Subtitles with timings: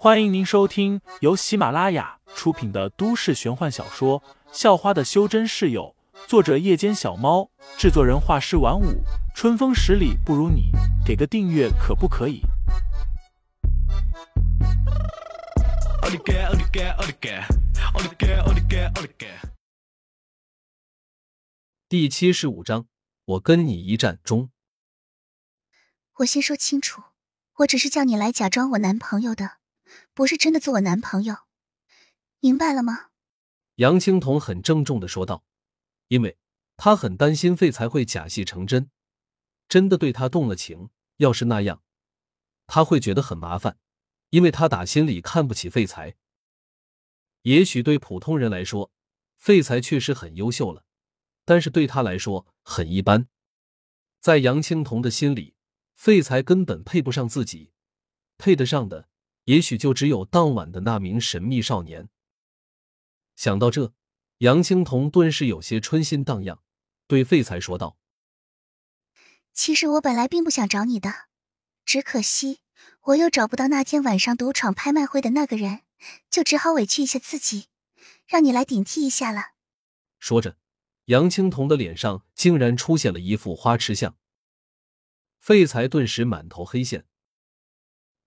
[0.00, 4.20] 欢迎您收听由喜马拉雅出品的都市玄幻小说
[4.52, 5.96] 《校花的修真室友》，
[6.28, 9.02] 作者：夜间小猫，制作人：画师晚舞，
[9.34, 10.70] 春风十里不如你，
[11.04, 12.42] 给个订阅可不可以？
[21.88, 22.86] 第七十五章，
[23.24, 24.50] 我跟你一战中。
[26.18, 27.02] 我先说清楚，
[27.56, 29.58] 我只是叫你来假装我男朋友的。
[30.18, 31.36] 不是真的做我男朋友，
[32.40, 33.10] 明白了吗？
[33.76, 35.44] 杨青桐很郑重的说道，
[36.08, 36.36] 因为
[36.76, 38.90] 他很担心废才会假戏成真，
[39.68, 40.90] 真的对他动了情。
[41.18, 41.84] 要是那样，
[42.66, 43.78] 他会觉得很麻烦，
[44.30, 46.16] 因为他打心里看不起废材。
[47.42, 48.90] 也许对普通人来说，
[49.36, 50.84] 废材确实很优秀了，
[51.44, 53.28] 但是对他来说很一般。
[54.18, 55.54] 在杨青桐的心里，
[55.94, 57.70] 废材根本配不上自己，
[58.36, 59.08] 配得上的。
[59.48, 62.10] 也许就只有当晚的那名神秘少年。
[63.34, 63.94] 想到这，
[64.38, 66.60] 杨青铜顿时有些春心荡漾，
[67.06, 67.96] 对废材说道
[69.54, 71.28] ：“其实我本来并不想找你的，
[71.86, 72.60] 只可惜
[73.04, 75.80] 我又找不到那天晚上独闯拍卖会的那个人，
[76.28, 77.68] 就只好委屈一下自己，
[78.26, 79.52] 让你来顶替一下了。”
[80.20, 80.58] 说着，
[81.06, 84.14] 杨青铜的脸上竟然出现了一副花痴相。
[85.40, 87.06] 废材顿时满头黑线。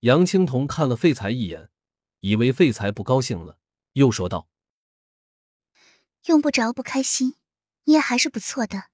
[0.00, 1.70] 杨青桐看了废材一眼，
[2.20, 3.58] 以为废材不高兴了，
[3.94, 4.48] 又说道
[6.26, 7.34] ：“用不着不开心，
[7.84, 8.90] 你也还是不错的，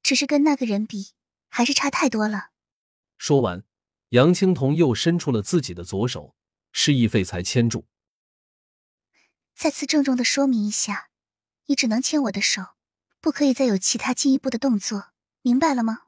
[0.00, 1.14] 只是跟那个人比，
[1.48, 2.50] 还是差太多了。”
[3.18, 3.64] 说完，
[4.10, 6.36] 杨青铜又伸出了自己的左手，
[6.70, 7.88] 示意废材牵住。
[9.56, 11.10] 再次郑重的说明一下，
[11.66, 12.76] 你只能牵我的手，
[13.20, 15.10] 不可以再有其他进一步的动作，
[15.42, 16.02] 明白了吗？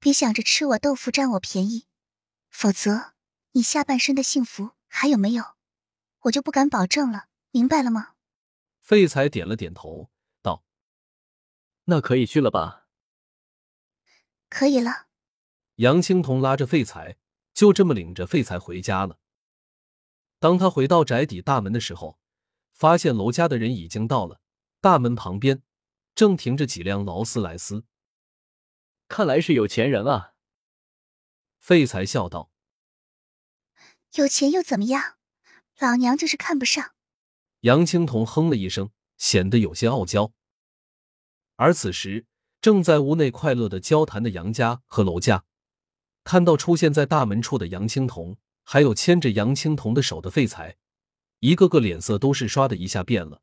[0.00, 1.86] 别想着吃我豆腐占我便宜，
[2.50, 3.12] 否则。
[3.52, 5.56] 你下半身的幸福还有没有？
[6.20, 8.14] 我就不敢保证了，明白了吗？
[8.80, 10.64] 废材点了点头，道
[11.84, 12.86] ：“那可以去了吧？”
[14.48, 15.08] 可以了。
[15.76, 17.18] 杨青桐拉着废材，
[17.52, 19.18] 就这么领着废材回家了。
[20.38, 22.18] 当他回到宅邸大门的时候，
[22.72, 24.40] 发现楼家的人已经到了，
[24.80, 25.62] 大门旁边
[26.14, 27.84] 正停着几辆劳斯莱斯。
[29.08, 30.32] 看来是有钱人啊。
[31.58, 32.51] 废材笑道。
[34.14, 35.16] 有钱又怎么样？
[35.78, 36.92] 老娘就是看不上。
[37.60, 40.32] 杨青铜哼了一声，显得有些傲娇。
[41.56, 42.26] 而此时
[42.60, 45.44] 正在屋内快乐的交谈的杨家和楼家，
[46.24, 50.76] 看到出现在大门处的杨青铜，还有牵着杨青铜的手的废材，
[51.38, 53.40] 一个个脸色都是唰的一下变了。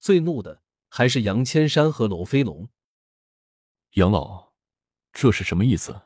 [0.00, 2.68] 最怒的还是杨千山和楼飞龙。
[3.92, 4.52] 杨老，
[5.12, 6.02] 这是什么意思？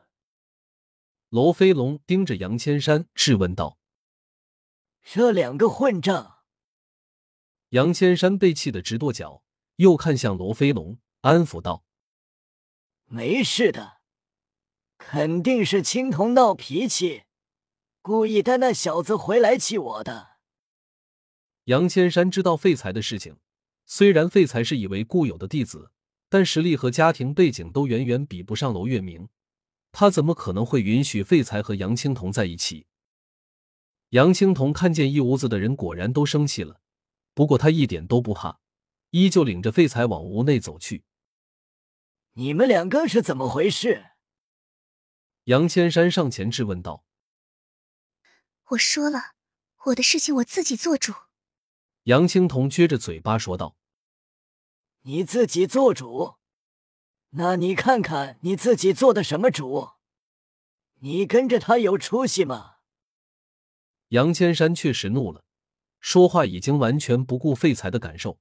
[1.31, 3.79] 罗飞龙盯着杨千山质问道
[5.01, 6.39] ：“这两个混账！”
[7.71, 9.41] 杨千山被气得直跺脚，
[9.77, 11.85] 又看向罗飞龙，安抚道
[13.07, 14.01] ：“没事的，
[14.97, 17.23] 肯定是青铜闹脾气，
[18.01, 20.31] 故意带那小子回来气我的。”
[21.65, 23.37] 杨千山知道废材的事情，
[23.85, 25.93] 虽然废材是以为固有的弟子，
[26.27, 29.29] 但实力和家庭背景都远远比不上娄月明。
[29.91, 32.87] 他怎么可能会允许废材和杨青桐在一起？
[34.09, 36.81] 杨青桐看见一屋子的人，果然都生气了。
[37.33, 38.59] 不过他一点都不怕，
[39.11, 41.05] 依旧领着废材往屋内走去。
[42.33, 44.11] 你们两个是怎么回事？
[45.45, 47.05] 杨千山上前质问道。
[48.69, 49.33] 我说了，
[49.85, 51.13] 我的事情我自己做主。
[52.03, 53.77] 杨青铜撅着嘴巴说道。
[55.03, 56.35] 你自己做主？
[57.31, 59.91] 那你看看你自己做的什么主？
[60.99, 62.75] 你跟着他有出息吗？
[64.09, 65.45] 杨千山确实怒了，
[65.99, 68.39] 说话已经完全不顾废材的感受。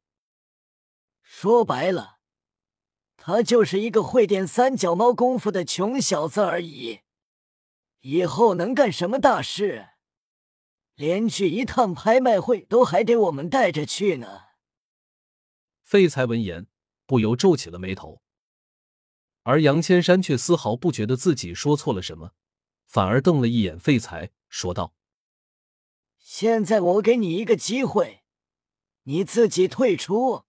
[1.23, 2.19] 说白了，
[3.17, 7.01] 他就是一个会点三脚猫功夫的穷小子而已。
[8.01, 9.91] 以后能干什么大事？
[10.97, 14.47] 连去一趟拍卖会都还得我们带着去呢。
[15.85, 16.67] 废材闻言
[17.07, 18.21] 不由皱起了眉头。
[19.43, 22.33] 而杨千山却丝毫不觉得自己说错了什么，
[22.85, 24.95] 反而瞪了一眼废材，说道
[26.19, 28.23] ：“现在我给你一个机会，
[29.05, 30.45] 你自己退出，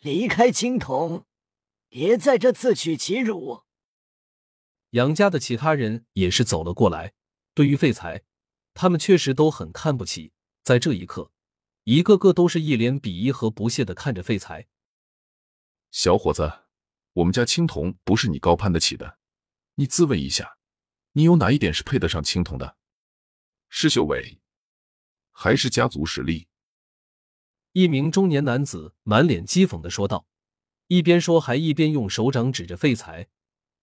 [0.00, 1.24] 离开青铜，
[1.88, 3.62] 别在这自取其辱。”
[4.90, 7.14] 杨家的其他人也是走了过来，
[7.54, 8.24] 对于废材，
[8.74, 10.32] 他们确实都很看不起。
[10.62, 11.30] 在这一刻，
[11.84, 14.66] 一个个都是一脸鄙夷和不屑的看着废材。
[15.90, 16.58] 小伙子。
[17.14, 19.18] 我们家青铜不是你高攀得起的，
[19.74, 20.56] 你自问一下，
[21.12, 22.76] 你有哪一点是配得上青铜的？
[23.68, 24.40] 施修伟，
[25.30, 26.48] 还是家族实力？
[27.72, 30.26] 一名中年男子满脸讥讽的说道，
[30.88, 33.28] 一边说还一边用手掌指着废材，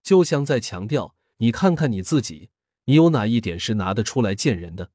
[0.02, 2.50] 就像在强调：“你看看你自己，
[2.84, 4.92] 你有哪一点是拿得出来见人的？”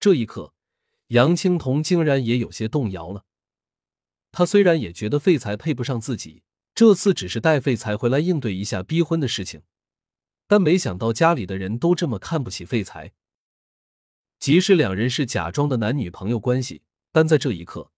[0.00, 0.54] 这一刻，
[1.08, 3.24] 杨青桐竟然也有些动摇了。
[4.30, 6.42] 他虽然也觉得废材配不上自己，
[6.78, 9.64] 这次只是带废材回来应对一下逼婚的事情，
[10.46, 13.14] 但没想到家里的人都这么看不起废材。
[14.38, 16.84] 即使两人是假装的男女朋友关系。
[17.10, 17.90] 但在这一刻，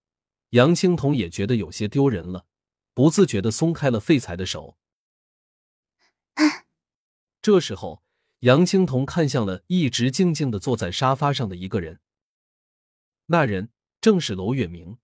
[0.49, 2.47] 杨青桐也觉得有些丢人了，
[2.95, 4.79] 不自觉的松开了废材的手。
[7.39, 8.01] 这时候，
[8.39, 11.99] 杨青桐看向了一直静静的坐在沙发上的一个人，
[13.27, 13.69] 那人
[13.99, 14.97] 正是娄月明。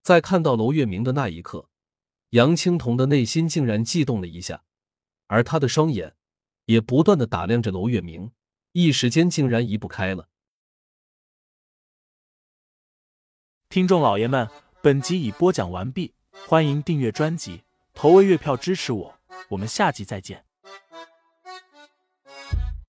[0.00, 1.68] 在看到娄月明的那一刻，
[2.32, 4.64] 杨青桐的内心竟然悸动了一下，
[5.26, 6.16] 而他的双眼
[6.64, 8.32] 也不断的打量着娄月明，
[8.72, 10.30] 一时间竟然移不开了。
[13.68, 14.48] 听众老爷们，
[14.80, 16.14] 本集已播讲完毕，
[16.46, 19.20] 欢迎订阅专辑，投喂月票支持我，
[19.50, 20.46] 我们下集再见。